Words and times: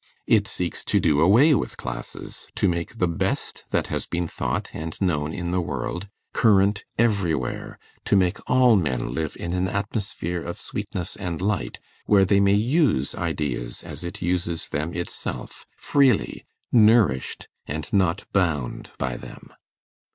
It 0.25 0.47
seeks 0.47 0.83
to 0.85 0.99
do 0.99 1.21
away 1.21 1.53
with 1.53 1.77
classes; 1.77 2.47
to 2.55 2.67
make 2.67 2.97
the 2.97 3.07
best 3.07 3.65
that 3.69 3.85
has 3.93 4.07
been 4.07 4.27
thought 4.27 4.71
and 4.73 4.99
known 4.99 5.31
in 5.31 5.51
the 5.51 5.61
world 5.61 6.07
current 6.33 6.83
everywhere; 6.97 7.77
to 8.05 8.15
make 8.15 8.39
all 8.49 8.75
men 8.75 9.13
live 9.13 9.37
in 9.39 9.53
an 9.53 9.67
atmosphere 9.67 10.41
of 10.41 10.57
sweetness 10.57 11.15
and 11.17 11.39
light, 11.39 11.77
where 12.07 12.25
they 12.25 12.39
may 12.39 12.55
use 12.55 13.13
ideas, 13.13 13.83
as 13.83 14.03
it 14.03 14.23
uses 14.23 14.69
them 14.69 14.91
itself, 14.95 15.67
freely, 15.77 16.45
nourished 16.71 17.47
and 17.67 17.93
not 17.93 18.25
bound 18.33 18.89
by 18.97 19.15
them. 19.17 19.53